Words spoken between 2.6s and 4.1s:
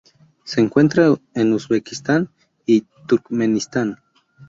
y Turkmenistán.